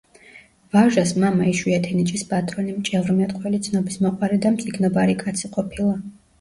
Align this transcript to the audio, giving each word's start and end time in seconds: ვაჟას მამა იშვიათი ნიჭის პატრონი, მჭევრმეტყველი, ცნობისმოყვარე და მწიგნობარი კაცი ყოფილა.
ვაჟას 0.75 1.11
მამა 1.23 1.49
იშვიათი 1.51 1.99
ნიჭის 1.99 2.25
პატრონი, 2.33 2.75
მჭევრმეტყველი, 2.79 3.61
ცნობისმოყვარე 3.69 4.43
და 4.49 4.57
მწიგნობარი 4.59 5.21
კაცი 5.25 5.57
ყოფილა. 5.57 5.97